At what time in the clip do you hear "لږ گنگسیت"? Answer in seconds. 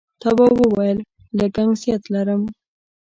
1.37-2.03